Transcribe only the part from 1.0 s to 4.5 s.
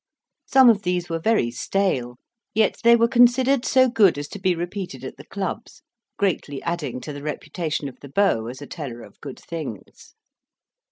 were very stale; yet they were considered so good as to